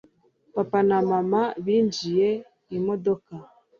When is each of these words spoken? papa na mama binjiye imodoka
papa 0.55 0.79
na 0.89 0.97
mama 1.09 1.41
binjiye 1.65 2.29
imodoka 2.77 3.33